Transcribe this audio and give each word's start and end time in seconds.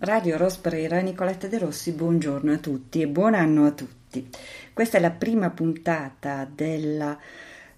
Radio 0.00 0.36
Rosprera, 0.36 1.00
Nicoletta 1.00 1.48
De 1.48 1.58
Rossi, 1.58 1.90
buongiorno 1.90 2.52
a 2.52 2.58
tutti 2.58 3.00
e 3.00 3.08
buon 3.08 3.34
anno 3.34 3.66
a 3.66 3.72
tutti. 3.72 4.28
Questa 4.72 4.96
è 4.96 5.00
la 5.00 5.10
prima 5.10 5.50
puntata 5.50 6.48
della 6.48 7.18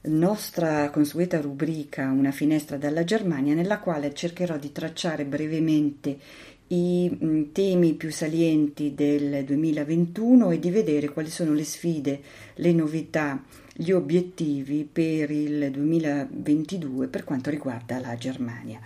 nostra 0.02 0.90
consueta 0.90 1.40
rubrica 1.40 2.10
Una 2.10 2.30
finestra 2.30 2.76
dalla 2.76 3.04
Germania, 3.04 3.54
nella 3.54 3.78
quale 3.78 4.12
cercherò 4.12 4.58
di 4.58 4.70
tracciare 4.70 5.24
brevemente 5.24 6.18
i 6.66 7.48
temi 7.52 7.94
più 7.94 8.10
salienti 8.10 8.94
del 8.94 9.42
2021 9.42 10.50
e 10.50 10.58
di 10.58 10.70
vedere 10.70 11.08
quali 11.08 11.30
sono 11.30 11.54
le 11.54 11.64
sfide, 11.64 12.20
le 12.56 12.72
novità, 12.74 13.42
gli 13.72 13.92
obiettivi 13.92 14.84
per 14.84 15.30
il 15.30 15.70
2022 15.70 17.08
per 17.08 17.24
quanto 17.24 17.48
riguarda 17.48 17.98
la 17.98 18.14
Germania. 18.16 18.78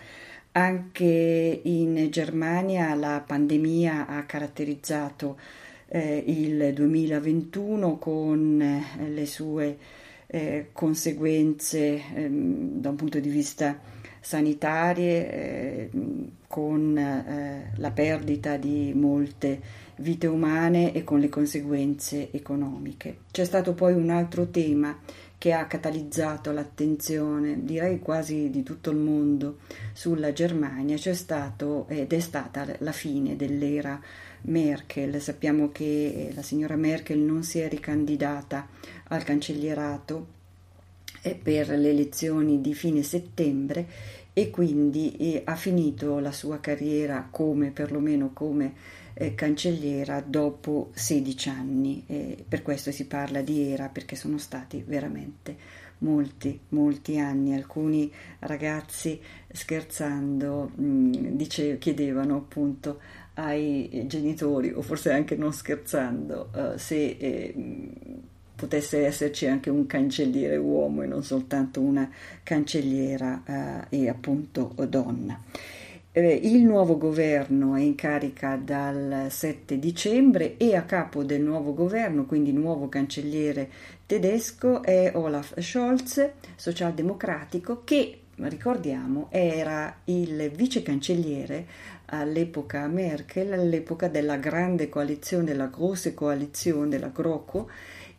Anche 0.57 1.61
in 1.65 2.11
Germania 2.11 2.95
la 2.95 3.21
pandemia 3.27 4.07
ha 4.07 4.23
caratterizzato 4.23 5.37
eh, 5.89 6.23
il 6.29 6.73
2021 6.73 7.99
con 7.99 8.63
eh, 8.63 9.09
le 9.09 9.27
sue 9.27 9.77
eh, 10.29 10.69
conseguenze 10.71 12.01
ehm, 12.15 12.81
da 12.81 12.91
un 12.91 12.95
punto 12.95 13.19
di 13.19 13.31
vista 13.31 13.77
sanitarie, 14.21 15.33
eh, 15.33 15.91
con 16.47 16.97
eh, 16.99 17.73
la 17.75 17.91
perdita 17.91 18.57
di 18.57 18.93
molte 18.95 19.61
vite 19.97 20.27
umane 20.27 20.93
e 20.93 21.05
con 21.05 21.21
le 21.21 21.29
conseguenze 21.29 22.31
economiche. 22.33 23.19
C'è 23.31 23.45
stato 23.45 23.75
poi 23.75 23.95
un 23.95 24.11
altro 24.11 24.49
tema 24.49 24.99
che 25.37 25.53
ha 25.53 25.67
catalizzato 25.67 26.53
l'attenzione, 26.53 27.65
direi 27.65 27.99
quasi 27.99 28.49
di 28.51 28.63
tutto 28.63 28.91
il 28.91 28.97
mondo, 28.97 29.59
sulla 29.93 30.33
Germania, 30.33 30.97
c'è 30.97 31.13
stato 31.13 31.87
ed 31.89 32.13
è 32.13 32.21
stata 32.21 32.67
la 32.79 32.93
fine 32.93 33.37
dell'era 33.37 34.01
Merkel. 34.43 35.21
Sappiamo 35.21 35.71
che 35.71 36.31
la 36.35 36.43
signora 36.43 36.77
Merkel 36.77 37.19
non 37.19 37.43
si 37.43 37.59
è 37.59 37.69
ricandidata 37.69 38.67
al 39.09 39.23
cancellierato 39.23 40.27
eh, 41.23 41.35
per 41.35 41.69
le 41.71 41.91
elezioni 41.91 42.61
di 42.61 42.75
fine 42.75 43.03
settembre 43.03 43.87
e 44.37 44.51
quindi 44.51 45.17
eh, 45.17 45.43
ha 45.45 45.55
finito 45.55 46.19
la 46.19 46.33
sua 46.33 46.59
carriera 46.59 47.29
come 47.31 47.71
perlomeno 47.71 48.33
come 48.33 48.75
eh, 49.15 49.37
cancelliera 49.37 50.21
dopo 50.21 50.91
16 50.93 51.49
anni. 51.49 52.05
Eh, 52.09 52.45
per 52.47 52.63
questo 52.63 52.91
si 52.91 53.07
parla 53.07 53.43
di 53.43 53.71
era 53.71 53.89
perché 53.89 54.17
sono 54.17 54.37
stati 54.39 54.83
veramente 54.85 55.57
molti, 55.99 56.59
molti 56.71 57.19
anni. 57.19 57.55
Alcuni 57.55 58.13
ragazzi 58.41 59.21
scherzando 59.53 60.73
mh, 60.75 60.85
mm, 60.85 61.13
dice, 61.37 61.79
chiedevano 61.79 62.37
appunto 62.37 63.01
ai 63.35 64.05
genitori, 64.07 64.73
o 64.73 64.83
forse 64.83 65.13
anche 65.13 65.37
non 65.37 65.53
scherzando, 65.53 66.51
uh, 66.55 66.77
se 66.77 67.17
eh, 67.19 67.55
potesse 68.65 69.05
esserci 69.05 69.47
anche 69.47 69.69
un 69.69 69.85
cancelliere 69.85 70.57
uomo 70.57 71.03
e 71.03 71.07
non 71.07 71.23
soltanto 71.23 71.83
una 71.83 72.11
cancelliera 72.43 73.43
uh, 73.47 73.95
e 73.95 74.09
appunto 74.09 74.73
donna. 74.89 75.39
Eh, 76.13 76.41
il 76.45 76.63
nuovo 76.63 76.97
governo 76.97 77.75
è 77.75 77.83
in 77.83 77.95
carica 77.95 78.57
dal 78.57 79.27
7 79.29 79.79
dicembre 79.79 80.57
e 80.57 80.75
a 80.77 80.85
capo 80.85 81.25
del 81.25 81.43
nuovo 81.43 81.75
governo, 81.75 82.25
quindi 82.25 82.53
nuovo 82.53 82.89
cancelliere 82.89 83.69
tedesco, 84.07 84.83
è 84.83 85.11
Olaf 85.15 85.61
Scholz, 85.61 86.31
socialdemocratico, 86.57 87.83
che 87.85 88.21
ricordiamo 88.37 89.29
era 89.31 89.95
il 90.05 90.51
vice 90.55 90.83
cancelliere 90.83 91.67
all'epoca 92.07 92.87
Merkel, 92.87 93.53
all'epoca 93.53 94.09
della 94.09 94.37
grande 94.37 94.89
coalizione, 94.89 95.45
della 95.45 95.67
grosse 95.67 96.15
coalizione, 96.15 96.89
della 96.89 97.09
GroKo, 97.09 97.69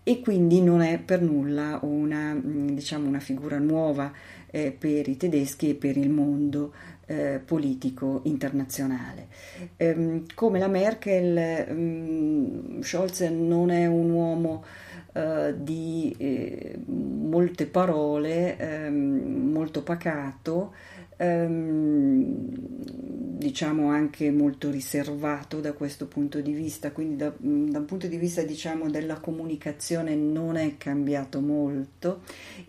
e 0.07 0.19
quindi 0.19 0.61
non 0.61 0.81
è 0.81 0.99
per 0.99 1.19
nulla 1.19 1.79
una, 1.81 2.39
diciamo, 2.39 3.07
una 3.07 3.19
figura 3.19 3.57
nuova 3.57 4.11
eh, 4.51 4.71
per 4.71 5.07
i 5.07 5.17
tedeschi 5.17 5.71
e 5.71 5.73
per 5.73 5.97
il 5.97 6.11
mondo 6.11 6.73
eh, 7.07 7.41
politico 7.43 8.21
internazionale. 8.25 9.29
Ehm, 9.77 10.25
come 10.35 10.59
la 10.59 10.67
Merkel, 10.67 11.73
mh, 11.73 11.73
mm, 11.73 12.81
Scholz 12.81 13.21
non 13.21 13.71
è 13.71 13.87
un 13.87 14.11
uomo 14.11 14.63
eh, 15.13 15.55
di 15.57 16.15
eh, 16.19 16.77
molte 16.85 17.65
parole, 17.65 18.57
ehm, 18.57 19.49
molto 19.51 19.81
pacato, 19.81 20.73
ehm, 21.17 22.64
diciamo 23.37 23.89
anche 23.89 24.31
molto 24.31 24.69
riservato 24.69 25.59
da 25.59 25.73
questo 25.73 26.07
punto 26.07 26.39
di 26.39 26.53
vista, 26.53 26.91
quindi 26.91 27.17
da, 27.17 27.33
da, 27.37 27.79
un 27.79 27.85
punto 27.85 28.07
di 28.07 28.17
vista 28.17 28.41
diciamo 28.43 28.89
della 28.89 29.19
comunicazione 29.19 30.15
non 30.15 30.55
è 30.55 30.77
cambiato 30.77 31.41
molto 31.41 32.21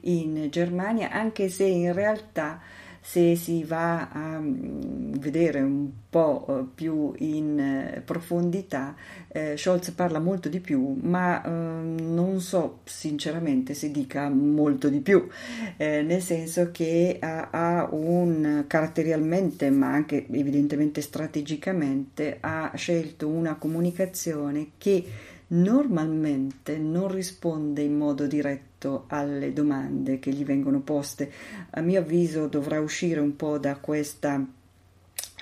in 0.03 0.49
Germania, 0.51 1.11
anche 1.11 1.49
se 1.49 1.65
in 1.65 1.93
realtà 1.93 2.61
se 3.09 3.37
si 3.37 3.63
va 3.63 4.11
a 4.11 4.41
mm, 4.41 5.13
vedere 5.21 5.61
un 5.61 5.91
po' 6.11 6.45
eh, 6.49 6.65
più 6.75 7.13
in 7.19 7.57
eh, 7.57 8.03
profondità, 8.05 8.97
eh, 9.29 9.57
Scholz 9.57 9.91
parla 9.93 10.19
molto 10.19 10.49
di 10.49 10.59
più, 10.59 10.99
ma 11.03 11.41
eh, 11.41 11.49
non 11.49 12.41
so 12.41 12.81
sinceramente 12.83 13.75
se 13.75 13.93
dica 13.93 14.29
molto 14.29 14.89
di 14.89 14.99
più, 14.99 15.29
eh, 15.77 16.03
nel 16.03 16.21
senso 16.21 16.73
che 16.73 17.19
ha, 17.21 17.49
ha, 17.53 17.89
un 17.93 18.65
caratterialmente, 18.67 19.71
ma 19.71 19.93
anche 19.93 20.27
evidentemente 20.29 21.01
strategicamente, 21.01 22.39
ha 22.41 22.73
scelto 22.75 23.29
una 23.29 23.55
comunicazione 23.55 24.71
che 24.79 25.05
normalmente 25.49 26.77
non 26.77 27.07
risponde 27.07 27.83
in 27.83 27.97
modo 27.97 28.27
diretto 28.27 28.76
alle 29.09 29.53
domande 29.53 30.19
che 30.19 30.31
gli 30.31 30.45
vengono 30.45 30.81
poste. 30.81 31.31
A 31.71 31.81
mio 31.81 32.01
avviso 32.01 32.47
dovrà 32.47 32.81
uscire 32.81 33.21
un 33.21 33.37
po' 33.37 33.59
da, 33.59 33.77
questa, 33.77 34.45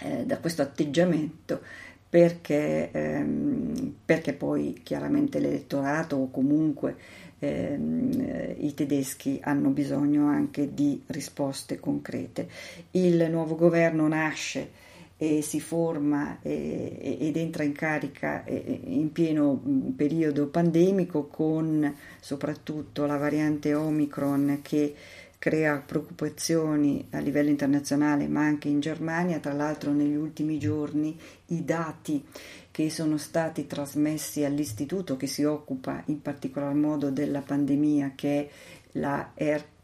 eh, 0.03 0.25
da 0.25 0.39
questo 0.39 0.63
atteggiamento 0.63 1.61
perché, 2.09 2.91
ehm, 2.93 3.95
perché, 4.05 4.35
poi 4.35 4.81
chiaramente 4.85 5.41
l'elettorato 5.41 6.15
o 6.15 6.31
comunque 6.31 6.97
ehm, 7.41 8.55
i 8.59 8.73
tedeschi 8.73 9.41
hanno 9.43 9.71
bisogno 9.71 10.29
anche 10.29 10.73
di 10.73 11.03
risposte 11.07 11.81
concrete. 11.81 12.49
Il 12.93 13.29
nuovo 13.31 13.57
governo 13.57 14.07
nasce 14.07 14.71
e 15.17 15.43
si 15.43 15.61
forma 15.61 16.41
e, 16.43 17.19
ed 17.21 17.37
entra 17.37 17.63
in 17.63 17.73
carica 17.73 18.45
in 18.47 19.13
pieno 19.13 19.63
periodo 19.97 20.49
pandemico 20.49 21.27
con 21.27 21.95
soprattutto 22.21 23.07
la 23.07 23.17
variante 23.17 23.75
Omicron 23.75 24.59
che 24.63 24.95
crea 25.39 25.77
preoccupazioni 25.85 27.07
a 27.11 27.19
livello 27.19 27.51
internazionale 27.51 28.27
ma 28.29 28.45
anche 28.45 28.69
in 28.69 28.81
Germania. 28.81 29.41
Tra 29.41 29.53
l'altro 29.53 29.93
negli 29.93 30.15
ultimi 30.15 30.59
giorni 30.59 31.19
i 31.49 31.65
dati 31.65 32.25
che 32.71 32.89
sono 32.91 33.19
stati 33.19 33.67
trasmessi 33.67 34.43
all'istituto 34.43 35.17
che 35.17 35.27
si 35.27 35.45
occupa 35.45 36.03
in 36.07 36.23
particolar 36.23 36.75
modo 36.75 37.11
della 37.11 37.41
pandemia 37.43 38.13
che 38.17 38.41
è 38.41 38.49
la 38.93 39.33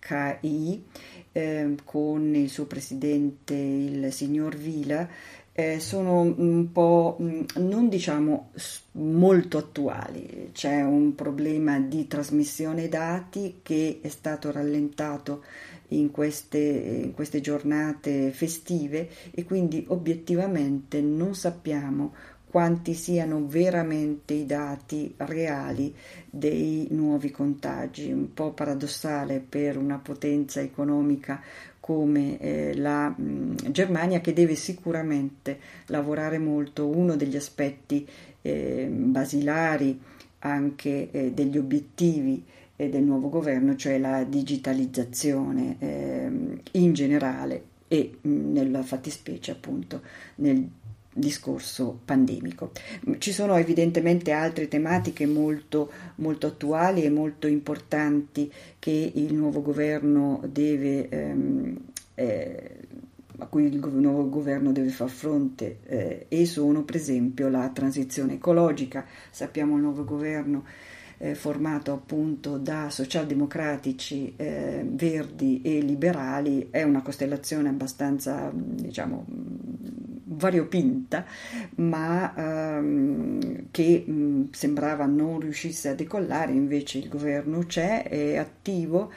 RKI 0.01 0.85
eh, 1.33 1.75
con 1.85 2.35
il 2.35 2.49
suo 2.49 2.67
presidente, 2.67 3.55
il 3.55 4.13
signor 4.13 4.57
Vila, 4.57 5.09
eh, 5.53 5.79
sono 5.81 6.21
un 6.21 6.71
po' 6.73 7.19
mm, 7.21 7.43
non 7.57 7.89
diciamo 7.89 8.51
molto 8.93 9.59
attuali. 9.59 10.51
C'è 10.53 10.83
un 10.83 11.15
problema 11.15 11.79
di 11.79 12.07
trasmissione 12.07 12.89
dati 12.89 13.61
che 13.63 14.01
è 14.03 14.09
stato 14.09 14.51
rallentato 14.51 15.43
in 15.89 16.11
queste, 16.11 16.59
in 16.59 17.13
queste 17.13 17.41
giornate 17.41 18.31
festive 18.31 19.09
e 19.33 19.45
quindi 19.45 19.85
obiettivamente 19.89 21.01
non 21.01 21.35
sappiamo 21.35 22.15
quanti 22.51 22.95
siano 22.95 23.47
veramente 23.47 24.35
i 24.35 24.45
dati 24.45 25.15
reali 25.19 25.95
dei 26.29 26.89
nuovi 26.91 27.31
contagi. 27.31 28.11
Un 28.11 28.35
po' 28.35 28.51
paradossale 28.51 29.39
per 29.47 29.77
una 29.77 29.99
potenza 29.99 30.61
economica 30.61 31.41
come 31.79 32.39
eh, 32.39 32.77
la 32.77 33.09
mh, 33.09 33.23
mm, 33.23 33.55
Germania 33.71 34.21
che 34.21 34.33
deve 34.33 34.57
sicuramente 34.57 35.59
lavorare 35.87 36.39
molto. 36.39 36.89
Uno 36.89 37.15
degli 37.15 37.37
aspetti 37.37 38.07
eh, 38.43 38.89
basilari 38.91 40.01
anche 40.41 41.11
eh, 41.11 41.33
degli 41.33 41.57
obiettivi 41.57 42.45
eh, 42.75 42.89
del 42.89 43.03
nuovo 43.05 43.29
governo, 43.29 43.77
cioè 43.77 43.99
la 43.99 44.25
digitalizzazione 44.25 45.77
ehm, 45.79 46.61
in 46.73 46.93
generale 46.95 47.63
e 47.87 48.19
mh, 48.21 48.29
mm, 48.29 48.53
nella 48.53 48.83
fattispecie 48.83 49.53
appunto 49.53 50.03
nel 50.37 50.69
discorso 51.21 52.01
pandemico. 52.05 52.73
Ci 53.19 53.33
sono 53.33 53.57
evidentemente 53.57 54.33
altre 54.33 54.67
tematiche 54.67 55.27
molto, 55.27 55.91
molto 56.17 56.49
attuali 56.49 57.05
e 57.05 57.11
molto 57.11 57.47
importanti 57.47 58.51
che 58.79 59.13
il 59.15 59.35
nuovo 59.35 59.63
governo 59.63 60.41
deve 60.47 61.09
ehm, 61.09 61.79
eh, 62.15 62.71
cui 63.49 63.65
il 63.65 63.79
nuovo 63.79 64.29
governo 64.29 64.73
deve 64.73 64.91
far 64.91 65.09
fronte 65.09 65.79
eh, 65.87 66.27
e 66.29 66.47
sono 66.47 66.83
per 66.83 66.97
esempio 66.97 67.49
la 67.49 67.69
transizione 67.71 68.35
ecologica. 68.35 69.05
Sappiamo 69.31 69.77
il 69.77 69.83
nuovo 69.83 70.05
governo 70.05 70.65
eh, 71.19 71.35
formato 71.35 71.93
appunto 71.93 72.57
da 72.57 72.89
socialdemocratici, 72.89 74.35
eh, 74.37 74.87
verdi 74.87 75.61
e 75.63 75.81
liberali, 75.81 76.69
è 76.71 76.83
una 76.83 77.03
costellazione 77.03 77.69
abbastanza, 77.69 78.51
diciamo, 78.55 79.27
variopinta, 80.41 81.25
ma 81.77 82.35
ehm, 82.35 83.67
che 83.71 84.05
mh, 84.05 84.49
sembrava 84.51 85.07
non 85.07 85.39
riuscisse 85.39 85.91
a 85.91 85.95
decollare, 85.95 86.53
invece 86.53 86.99
il 86.99 87.09
governo 87.09 87.61
c'è, 87.67 88.09
è 88.09 88.37
attivo 88.37 89.13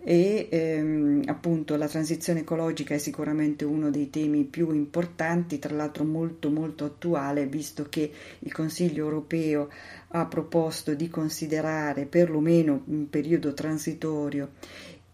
e 0.00 0.48
ehm, 0.50 1.24
appunto 1.26 1.76
la 1.76 1.88
transizione 1.88 2.40
ecologica 2.40 2.94
è 2.94 2.98
sicuramente 2.98 3.64
uno 3.64 3.90
dei 3.90 4.08
temi 4.08 4.44
più 4.44 4.72
importanti, 4.72 5.58
tra 5.58 5.74
l'altro 5.74 6.04
molto 6.04 6.50
molto 6.50 6.84
attuale, 6.84 7.46
visto 7.46 7.86
che 7.90 8.10
il 8.38 8.52
Consiglio 8.52 9.04
europeo 9.04 9.68
ha 10.10 10.24
proposto 10.26 10.94
di 10.94 11.08
considerare 11.10 12.06
perlomeno 12.06 12.84
in 12.86 13.10
periodo 13.10 13.52
transitorio 13.52 14.52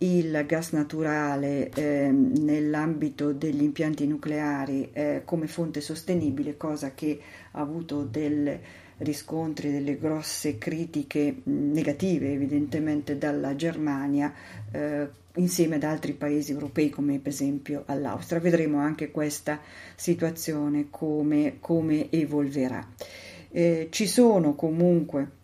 il 0.05 0.45
gas 0.47 0.73
naturale 0.73 1.71
eh, 1.71 2.11
nell'ambito 2.11 3.33
degli 3.33 3.63
impianti 3.63 4.07
nucleari 4.07 4.91
eh, 4.93 5.23
come 5.25 5.47
fonte 5.47 5.81
sostenibile, 5.81 6.57
cosa 6.57 6.93
che 6.95 7.19
ha 7.53 7.61
avuto 7.61 8.05
dei 8.05 8.59
riscontri, 8.99 9.73
delle 9.73 9.99
grosse 9.99 10.59
critiche 10.59 11.41
negative 11.45 12.33
evidentemente 12.33 13.19
dalla 13.19 13.57
Germania 13.57 14.33
eh, 14.71 15.09
insieme 15.37 15.77
ad 15.77 15.83
altri 15.83 16.13
paesi 16.13 16.53
europei 16.53 16.91
come 16.91 17.19
per 17.19 17.33
esempio 17.33 17.83
all'Austria. 17.87 18.41
Vedremo 18.41 18.79
anche 18.79 19.11
questa 19.11 19.61
situazione 19.97 20.87
come, 20.91 21.57
come 21.61 22.11
evolverà. 22.11 22.87
Eh, 23.51 23.89
ci 23.91 24.07
sono 24.07 24.55
comunque 24.55 25.43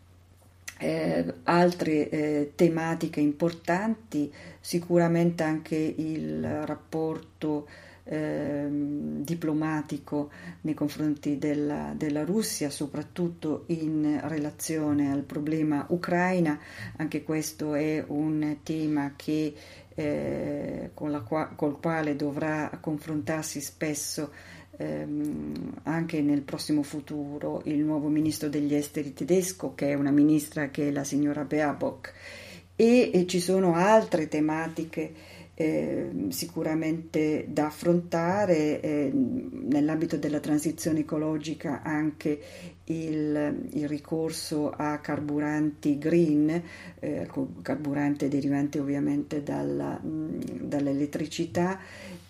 eh, 0.81 1.35
altre 1.45 2.09
eh, 2.09 2.53
tematiche 2.55 3.21
importanti, 3.21 4.33
sicuramente 4.61 5.43
anche 5.43 5.77
il 5.77 6.65
rapporto 6.65 7.69
eh, 8.05 8.67
diplomatico 8.71 10.31
nei 10.63 10.73
confronti 10.73 11.37
della, 11.37 11.93
della, 11.95 12.25
Russia, 12.25 12.71
soprattutto 12.71 13.65
in 13.67 14.21
relazione 14.25 15.13
al 15.13 15.23
problema 15.23 15.85
ucraina. 15.91 16.59
Anche 16.97 17.23
questo 17.23 17.75
è 17.75 18.03
un 18.09 18.57
tema 18.63 19.13
che, 19.17 19.55
eh, 19.95 20.91
con 20.95 21.11
la 21.11 21.21
qua- 21.21 21.53
col 21.55 21.79
quale 21.79 22.17
dovrà 22.17 22.79
confrontarsi 22.81 23.61
spesso 23.61 24.33
ehm, 24.81 25.81
anche 25.83 26.23
nel 26.23 26.41
prossimo 26.41 26.83
futuro 26.83 27.61
il 27.65 27.79
nuovo 27.81 28.09
ministro 28.09 28.49
degli 28.49 28.75
esteri 28.75 29.13
tedesco, 29.13 29.75
che 29.75 29.91
è 29.91 29.95
una 29.95 30.11
ministra 30.11 30.71
che 30.71 30.89
è 30.89 30.91
la 30.91 31.05
signora 31.05 31.45
Baerbock, 31.45 32.15
e, 32.77 33.11
e 33.13 33.27
ci 33.27 33.41
sono 33.41 33.75
altre 33.75 34.29
tematiche 34.29 35.13
eh, 35.61 36.09
sicuramente 36.29 37.45
da 37.49 37.67
affrontare 37.67 38.81
eh, 38.81 39.11
nell'ambito 39.13 40.17
della 40.17 40.41
transizione 40.41 41.01
ecologica 41.01 41.83
anche 41.83 42.41
il, 42.85 43.69
il 43.73 43.87
ricorso 43.87 44.71
a 44.71 44.97
carburanti 45.01 45.99
green, 45.99 46.63
eh, 46.99 47.29
carburante 47.61 48.29
derivante 48.29 48.81
ovviamente 48.81 49.43
dalla, 49.43 49.99
mh, 49.99 50.63
dall'elettricità 50.63 51.79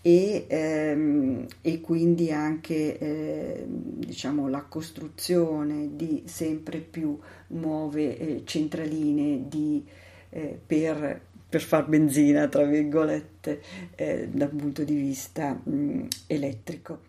e, 0.03 0.47
ehm, 0.49 1.47
e 1.63 1.81
quindi 1.81 2.33
anche 2.33 2.99
eh, 2.99 3.65
diciamo, 3.69 4.49
la 4.49 4.63
costruzione 4.63 5.91
di 5.95 6.25
sempre 6.27 6.79
più 6.79 7.17
nuove 7.49 8.19
eh, 8.19 8.43
centraline 8.45 9.45
di, 9.47 9.87
eh, 10.31 10.59
per, 10.67 11.29
per 11.51 11.61
far 11.61 11.89
benzina, 11.89 12.49
tra 12.49 12.65
virgolette, 12.65 13.61
eh, 13.97 14.29
dal 14.31 14.51
punto 14.51 14.85
di 14.85 14.95
vista 14.95 15.53
mh, 15.53 16.07
elettrico. 16.29 17.01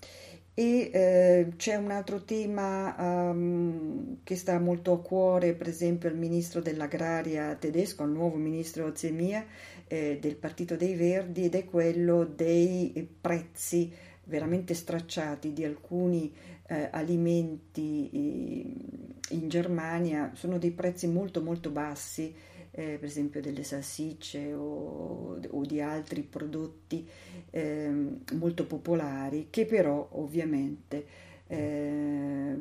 E 0.53 0.89
eh, 0.91 1.47
c'è 1.55 1.75
un 1.75 1.91
altro 1.91 2.23
tema 2.23 2.93
um, 3.29 4.17
che 4.23 4.35
sta 4.35 4.59
molto 4.59 4.91
a 4.91 4.99
cuore, 4.99 5.53
per 5.53 5.67
esempio, 5.67 6.09
al 6.09 6.17
ministro 6.17 6.59
dell'agraria 6.59 7.55
tedesco, 7.55 8.03
al 8.03 8.11
nuovo 8.11 8.35
ministro 8.35 8.93
Zemia, 8.93 9.45
eh, 9.87 10.17
del 10.19 10.35
Partito 10.35 10.75
dei 10.75 10.95
Verdi 10.95 11.45
ed 11.45 11.55
è 11.55 11.63
quello 11.63 12.25
dei 12.25 13.07
prezzi 13.21 13.93
veramente 14.25 14.73
stracciati 14.73 15.53
di 15.53 15.63
alcuni 15.63 16.33
eh, 16.67 16.89
alimenti 16.91 18.09
eh, 18.11 19.35
in 19.35 19.47
Germania, 19.49 20.31
sono 20.33 20.57
dei 20.57 20.71
prezzi 20.71 21.07
molto 21.07 21.41
molto 21.41 21.69
bassi, 21.69 22.33
eh, 22.71 22.97
per 22.99 23.03
esempio 23.03 23.41
delle 23.41 23.63
salsicce 23.63 24.53
o, 24.53 25.39
o 25.49 25.65
di 25.65 25.81
altri 25.81 26.21
prodotti 26.21 27.07
ehm, 27.49 28.21
molto 28.33 28.65
popolari 28.65 29.47
che 29.49 29.65
però 29.65 30.07
ovviamente 30.13 31.29
eh, 31.47 32.55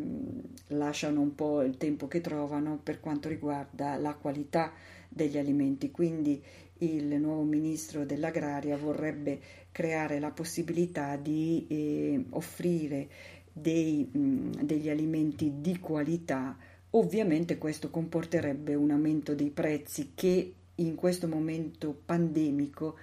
lasciano 0.69 1.21
un 1.21 1.35
po' 1.37 1.63
il 1.63 1.77
tempo 1.77 2.09
che 2.09 2.21
trovano 2.21 2.81
per 2.83 2.99
quanto 2.99 3.29
riguarda 3.29 3.97
la 3.97 4.15
qualità 4.15 4.73
degli 5.09 5.39
alimenti. 5.39 5.93
Quindi 5.93 6.43
il 6.79 7.05
nuovo 7.21 7.43
ministro 7.43 8.05
dell'agraria 8.05 8.77
vorrebbe 8.77 9.39
creare 9.71 10.19
la 10.19 10.31
possibilità 10.31 11.17
di 11.17 11.67
eh, 11.69 12.25
offrire 12.31 13.09
dei, 13.53 14.09
mh, 14.11 14.63
degli 14.65 14.89
alimenti 14.89 15.61
di 15.61 15.79
qualità. 15.79 16.57
Ovviamente 16.91 17.57
questo 17.57 17.89
comporterebbe 17.91 18.75
un 18.75 18.91
aumento 18.91 19.35
dei 19.35 19.51
prezzi 19.51 20.11
che 20.15 20.55
in 20.75 20.95
questo 20.97 21.29
momento 21.29 21.97
pandemico 22.05 22.97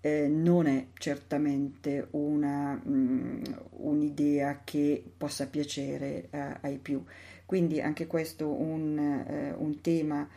eh, 0.00 0.26
non 0.28 0.66
è 0.66 0.88
certamente 0.94 2.08
una, 2.10 2.74
mh, 2.74 3.42
un'idea 3.78 4.60
che 4.64 5.02
possa 5.16 5.46
piacere 5.46 6.28
eh, 6.30 6.56
ai 6.60 6.78
più. 6.78 7.02
Quindi 7.46 7.80
anche 7.80 8.06
questo 8.06 8.48
un, 8.48 8.98
eh, 8.98 9.54
un 9.56 9.80
tema 9.80 10.28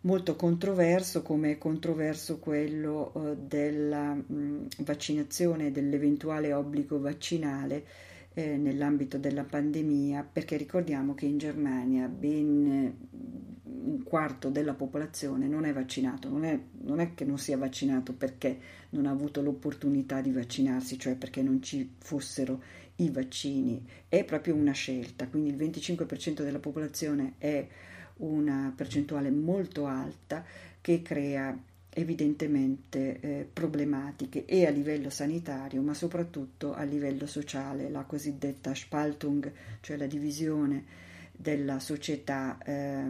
molto 0.00 0.36
controverso 0.36 1.22
come 1.22 1.52
è 1.52 1.58
controverso 1.58 2.38
quello 2.38 3.12
eh, 3.14 3.36
della 3.36 4.14
mh, 4.14 4.68
vaccinazione, 4.80 5.70
dell'eventuale 5.70 6.52
obbligo 6.52 7.00
vaccinale 7.00 7.84
eh, 8.34 8.56
nell'ambito 8.56 9.16
della 9.18 9.44
pandemia, 9.44 10.28
perché 10.30 10.56
ricordiamo 10.56 11.14
che 11.14 11.26
in 11.26 11.38
Germania 11.38 12.08
ben 12.08 12.96
un 13.84 14.02
quarto 14.02 14.48
della 14.48 14.74
popolazione 14.74 15.46
non 15.46 15.64
è 15.64 15.72
vaccinato, 15.72 16.28
non 16.28 16.44
è, 16.44 16.58
non 16.82 17.00
è 17.00 17.14
che 17.14 17.24
non 17.24 17.38
sia 17.38 17.56
vaccinato 17.56 18.12
perché 18.12 18.58
non 18.90 19.06
ha 19.06 19.10
avuto 19.10 19.42
l'opportunità 19.42 20.20
di 20.20 20.32
vaccinarsi, 20.32 20.98
cioè 20.98 21.16
perché 21.16 21.42
non 21.42 21.62
ci 21.62 21.94
fossero 21.98 22.62
i 22.96 23.10
vaccini, 23.10 23.84
è 24.08 24.24
proprio 24.24 24.54
una 24.54 24.72
scelta, 24.72 25.28
quindi 25.28 25.50
il 25.50 25.56
25% 25.56 26.42
della 26.42 26.60
popolazione 26.60 27.34
è 27.38 27.66
una 28.16 28.72
percentuale 28.74 29.30
molto 29.30 29.86
alta 29.86 30.44
che 30.80 31.02
crea 31.02 31.56
evidentemente 31.94 33.20
eh, 33.20 33.48
problematiche 33.50 34.44
e 34.44 34.66
a 34.66 34.70
livello 34.70 35.10
sanitario 35.10 35.80
ma 35.80 35.94
soprattutto 35.94 36.74
a 36.74 36.82
livello 36.82 37.26
sociale, 37.26 37.88
la 37.88 38.02
cosiddetta 38.02 38.74
Spaltung, 38.74 39.50
cioè 39.80 39.96
la 39.96 40.06
divisione 40.06 40.84
della 41.32 41.78
società 41.78 42.58
eh, 42.64 43.02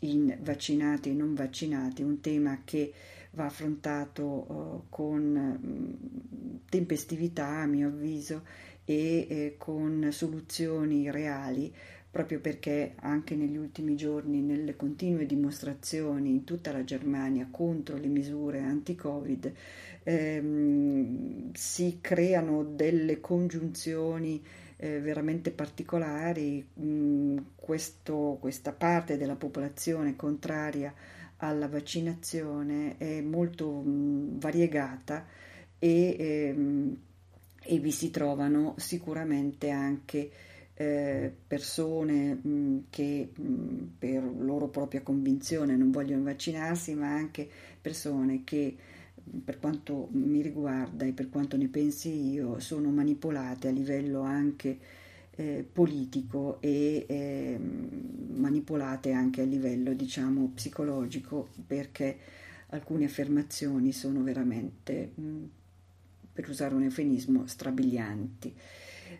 in 0.00 0.38
vaccinati 0.40 1.10
e 1.10 1.12
non 1.14 1.34
vaccinati, 1.34 2.02
un 2.02 2.20
tema 2.20 2.60
che 2.64 2.92
va 3.30 3.46
affrontato 3.46 4.46
eh, 4.46 4.86
con 4.88 5.22
mh, 5.22 6.68
tempestività 6.68 7.46
a 7.46 7.66
mio 7.66 7.88
avviso 7.88 8.42
e 8.84 9.26
eh, 9.28 9.54
con 9.58 10.08
soluzioni 10.10 11.10
reali 11.10 11.72
proprio 12.12 12.40
perché 12.40 12.92
anche 12.96 13.34
negli 13.34 13.56
ultimi 13.56 13.96
giorni, 13.96 14.42
nelle 14.42 14.76
continue 14.76 15.24
dimostrazioni 15.24 16.28
in 16.28 16.44
tutta 16.44 16.70
la 16.70 16.84
Germania 16.84 17.48
contro 17.50 17.96
le 17.96 18.08
misure 18.08 18.60
anti-Covid, 18.60 19.52
ehm, 20.02 21.52
si 21.54 21.98
creano 22.02 22.64
delle 22.64 23.18
congiunzioni 23.18 24.44
eh, 24.76 25.00
veramente 25.00 25.52
particolari. 25.52 26.68
Mm, 26.78 27.38
questo, 27.56 28.36
questa 28.38 28.72
parte 28.72 29.16
della 29.16 29.36
popolazione 29.36 30.14
contraria 30.14 30.92
alla 31.38 31.66
vaccinazione 31.66 32.98
è 32.98 33.22
molto 33.22 33.70
mh, 33.70 33.88
mm, 33.88 34.38
variegata 34.38 35.24
e, 35.78 36.16
ehm, 36.18 36.96
e 37.64 37.78
vi 37.78 37.90
si 37.90 38.10
trovano 38.10 38.74
sicuramente 38.76 39.70
anche 39.70 40.30
eh, 40.82 41.32
persone 41.46 42.34
mh, 42.34 42.84
che 42.90 43.30
mh, 43.34 43.84
per 43.98 44.22
loro 44.24 44.68
propria 44.68 45.02
convinzione 45.02 45.76
non 45.76 45.90
vogliono 45.90 46.24
vaccinarsi, 46.24 46.94
ma 46.94 47.08
anche 47.12 47.48
persone 47.80 48.42
che 48.44 48.76
per 49.44 49.58
quanto 49.60 50.08
mi 50.12 50.42
riguarda 50.42 51.04
e 51.04 51.12
per 51.12 51.28
quanto 51.28 51.56
ne 51.56 51.68
pensi 51.68 52.30
io, 52.32 52.58
sono 52.58 52.90
manipolate 52.90 53.68
a 53.68 53.70
livello 53.70 54.22
anche 54.22 54.78
eh, 55.36 55.64
politico 55.70 56.60
e 56.60 57.06
eh, 57.08 57.58
manipolate 57.58 59.12
anche 59.12 59.42
a 59.42 59.44
livello, 59.44 59.92
diciamo, 59.94 60.50
psicologico, 60.54 61.48
perché 61.66 62.18
alcune 62.70 63.04
affermazioni 63.04 63.92
sono 63.92 64.22
veramente, 64.22 65.12
mh, 65.14 65.42
per 66.32 66.48
usare 66.48 66.74
un 66.74 66.82
eufemismo, 66.82 67.46
strabilianti. 67.46 68.54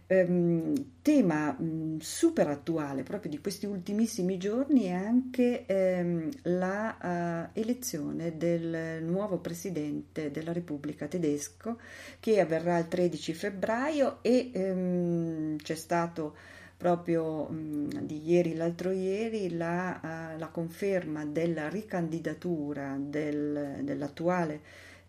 Um, 0.08 0.74
tema 1.00 1.56
um, 1.58 1.98
super 1.98 2.48
attuale 2.48 3.02
proprio 3.02 3.30
di 3.30 3.38
questi 3.38 3.66
ultimissimi 3.66 4.36
giorni 4.36 4.84
è 4.84 4.92
anche 4.92 5.64
um, 5.68 6.28
la 6.42 7.48
uh, 7.52 7.58
elezione 7.58 8.36
del 8.36 9.02
nuovo 9.02 9.38
presidente 9.38 10.30
della 10.30 10.52
Repubblica 10.52 11.06
tedesco 11.06 11.78
che 12.20 12.40
avverrà 12.40 12.78
il 12.78 12.88
13 12.88 13.32
febbraio 13.32 14.18
e 14.22 15.56
c'è 15.62 15.74
stato 15.74 16.34
proprio 16.76 17.48
di 17.50 18.28
ieri 18.28 18.54
l'altro 18.54 18.90
ieri 18.90 19.56
la, 19.56 20.00
uh, 20.34 20.38
la 20.38 20.48
conferma 20.48 21.24
della 21.24 21.68
ricandidatura 21.68 22.98
del, 22.98 23.78
dell'attuale 23.82 24.60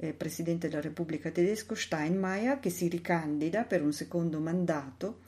eh, 0.04 0.14
presidente 0.14 0.68
della 0.68 0.82
Repubblica 0.82 1.32
tedesco 1.32 1.76
Steinmeier 1.76 2.60
che 2.60 2.70
si 2.70 2.90
ricandida 2.90 3.64
per 3.64 3.82
un 3.82 3.94
secondo 3.94 4.40
mandato 4.40 5.20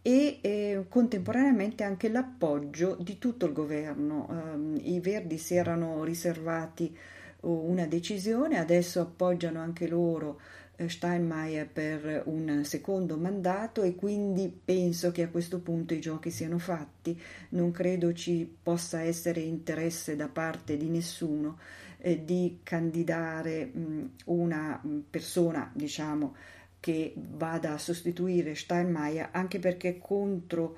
e 0.00 0.38
eh, 0.40 0.84
contemporaneamente 0.88 1.84
anche 1.84 2.08
l'appoggio 2.08 2.96
di 2.98 3.18
tutto 3.18 3.46
il 3.46 3.52
governo. 3.52 4.26
Um, 4.28 4.80
I 4.82 4.98
Verdi 5.00 5.38
si 5.38 5.54
erano 5.54 6.02
riservati 6.02 6.96
uh, 7.40 7.48
una 7.48 7.86
decisione, 7.86 8.58
adesso 8.58 9.00
appoggiano 9.00 9.60
anche 9.60 9.86
loro 9.86 10.40
eh, 10.76 10.88
Steinmeier 10.88 11.68
per 11.68 12.22
un 12.26 12.62
secondo 12.64 13.16
mandato 13.16 13.82
e 13.82 13.94
quindi 13.94 14.52
penso 14.64 15.12
che 15.12 15.22
a 15.22 15.28
questo 15.28 15.60
punto 15.60 15.94
i 15.94 16.00
giochi 16.00 16.30
siano 16.30 16.58
fatti, 16.58 17.20
non 17.50 17.70
credo 17.70 18.12
ci 18.12 18.50
possa 18.62 19.02
essere 19.02 19.40
interesse 19.40 20.16
da 20.16 20.28
parte 20.28 20.76
di 20.76 20.88
nessuno 20.88 21.58
eh, 22.04 22.24
di 22.24 22.58
candidare 22.64 23.66
mh, 23.66 24.10
una 24.26 24.82
persona, 25.08 25.70
diciamo, 25.72 26.34
che 26.80 27.14
vada 27.16 27.74
a 27.74 27.78
sostituire 27.78 28.56
Steinmeier, 28.56 29.28
anche 29.30 29.60
perché 29.60 29.98
contro, 29.98 30.76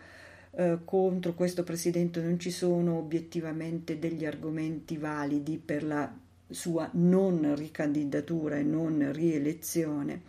eh, 0.51 0.81
contro 0.85 1.33
questo 1.33 1.65
presidente 1.65 2.21
non 2.21 2.39
ci 2.39 2.51
sono 2.51 2.99
obiettivamente 2.99 3.99
degli 3.99 4.27
argomenti 4.27 4.99
validi 4.99 5.57
per 5.57 5.83
la 5.83 6.15
sua 6.51 6.91
non 6.93 7.55
ricandidatura 7.57 8.59
e 8.59 8.63
non 8.63 9.11
rielezione, 9.11 10.23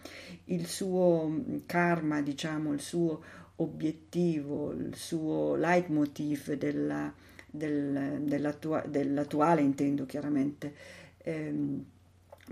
il 0.45 0.65
suo 0.65 1.43
karma, 1.65 2.21
diciamo, 2.21 2.71
il 2.71 2.79
suo 2.79 3.21
obiettivo, 3.57 4.71
il 4.71 4.95
suo 4.95 5.55
leitmotiv 5.55 6.53
della, 6.53 7.13
del, 7.55 8.21
dell'attua, 8.21 8.83
dell'attuale, 8.87 9.61
intendo 9.61 10.05
chiaramente, 10.05 10.73
ehm, 11.17 11.83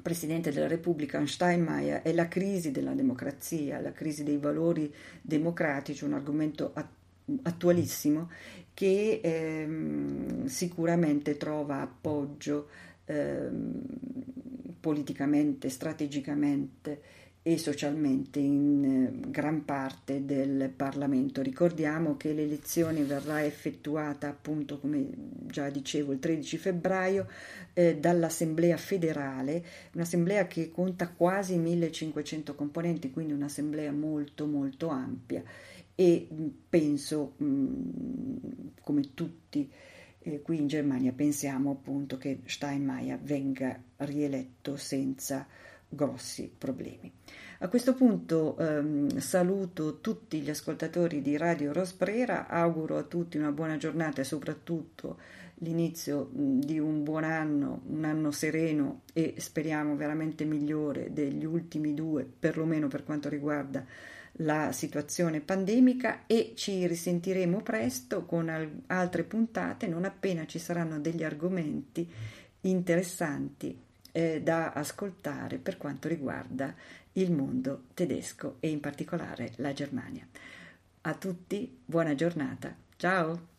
Presidente 0.01 0.51
della 0.51 0.67
Repubblica 0.67 1.23
Steinmeier 1.23 2.01
è 2.01 2.13
la 2.13 2.27
crisi 2.27 2.71
della 2.71 2.93
democrazia, 2.93 3.79
la 3.79 3.91
crisi 3.91 4.23
dei 4.23 4.37
valori 4.37 4.91
democratici, 5.21 6.03
un 6.03 6.13
argomento 6.13 6.73
attualissimo 7.43 8.29
che 8.73 9.21
ehm, 9.23 10.45
sicuramente 10.45 11.37
trova 11.37 11.81
appoggio 11.81 12.69
ehm, 13.05 13.81
politicamente, 14.79 15.69
strategicamente 15.69 17.01
e 17.45 17.57
socialmente 17.57 18.39
in 18.39 19.21
eh, 19.25 19.29
gran 19.29 19.65
parte 19.65 20.25
del 20.25 20.71
Parlamento. 20.73 21.41
Ricordiamo 21.41 22.15
che 22.15 22.31
l'elezione 22.31 23.03
verrà 23.03 23.43
effettuata 23.43 24.29
appunto, 24.29 24.79
come 24.79 25.09
già 25.47 25.69
dicevo, 25.69 26.13
il 26.13 26.19
13 26.19 26.57
febbraio 26.57 27.27
eh, 27.73 27.97
dall'Assemblea 27.97 28.77
federale, 28.77 29.63
un'assemblea 29.93 30.47
che 30.47 30.71
conta 30.71 31.09
quasi 31.09 31.57
1500 31.57 32.55
componenti, 32.55 33.11
quindi 33.11 33.33
un'assemblea 33.33 33.91
molto 33.91 34.45
molto 34.45 34.87
ampia 34.87 35.43
e 35.95 36.27
penso, 36.69 37.33
mh, 37.37 38.71
come 38.81 39.13
tutti 39.13 39.69
eh, 40.19 40.41
qui 40.41 40.59
in 40.59 40.67
Germania, 40.67 41.11
pensiamo 41.11 41.71
appunto 41.71 42.17
che 42.17 42.39
Steinmeier 42.45 43.19
venga 43.19 43.79
rieletto 43.97 44.77
senza 44.77 45.45
grossi 45.95 46.51
problemi. 46.55 47.11
A 47.59 47.69
questo 47.69 47.93
punto 47.93 48.57
ehm, 48.57 49.17
saluto 49.19 49.99
tutti 50.01 50.41
gli 50.41 50.49
ascoltatori 50.49 51.21
di 51.21 51.37
Radio 51.37 51.71
Rosprera, 51.71 52.47
auguro 52.47 52.97
a 52.97 53.03
tutti 53.03 53.37
una 53.37 53.51
buona 53.51 53.77
giornata 53.77 54.21
e 54.21 54.25
soprattutto 54.25 55.17
l'inizio 55.59 56.29
di 56.31 56.77
un 56.77 57.03
buon 57.03 57.23
anno, 57.23 57.83
un 57.87 58.03
anno 58.03 58.31
sereno 58.31 59.03
e 59.13 59.35
speriamo 59.37 59.95
veramente 59.95 60.43
migliore 60.43 61.13
degli 61.13 61.45
ultimi 61.45 61.93
due, 61.93 62.25
perlomeno 62.25 62.89
per 62.89 63.05
quanto 63.05 63.29
riguarda 63.29 63.85
la 64.37 64.71
situazione 64.71 65.39
pandemica 65.39 66.25
e 66.25 66.53
ci 66.55 66.85
risentiremo 66.87 67.61
presto 67.61 68.25
con 68.25 68.49
al- 68.49 68.81
altre 68.87 69.23
puntate 69.23 69.87
non 69.87 70.05
appena 70.05 70.45
ci 70.47 70.57
saranno 70.57 70.99
degli 70.99 71.23
argomenti 71.23 72.09
interessanti 72.61 73.82
eh, 74.13 74.41
da 74.41 74.71
ascoltare 74.71 75.57
per 75.57 75.77
quanto 75.77 76.07
riguarda 76.07 76.73
il 77.13 77.31
mondo 77.31 77.87
tedesco 77.93 78.55
e 78.61 78.69
in 78.69 78.79
particolare 78.79 79.51
la 79.57 79.73
Germania. 79.73 80.25
A 81.01 81.13
tutti 81.15 81.81
buona 81.83 82.15
giornata. 82.15 82.73
Ciao! 82.95 83.52